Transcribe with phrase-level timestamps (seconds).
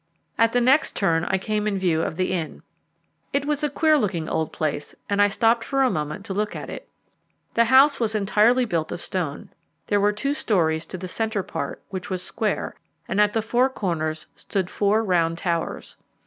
[0.35, 2.63] At the next turn I came in view of the inn.
[3.33, 6.55] It was a queer looking old place, and I stopped for a moment to look
[6.55, 6.89] at it.
[7.53, 9.49] The house was entirely built of stone.
[9.85, 12.73] There were two storeys to the centre part, which was square,
[13.07, 15.97] and at the four corners stood four round towers.